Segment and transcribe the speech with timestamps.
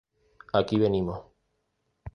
[0.59, 1.19] Aquí venimos!